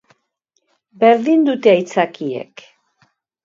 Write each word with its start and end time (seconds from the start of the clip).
Berdin 1.03 1.45
dute 1.51 1.75
aitzakiek. 1.77 2.69